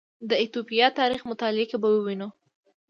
[0.29, 2.27] د ایتوپیا تاریخ مطالعه کې به ووینو